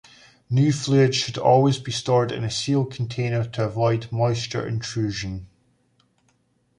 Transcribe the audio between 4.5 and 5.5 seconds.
intrusion.